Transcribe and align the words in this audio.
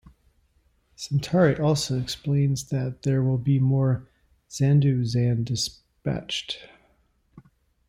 Centauri 0.95 1.59
also 1.59 1.99
explains 2.01 2.69
that 2.69 3.03
there 3.03 3.21
will 3.21 3.37
be 3.37 3.59
more 3.59 4.09
Zando-Zan 4.49 5.43
dispatched. 5.43 6.57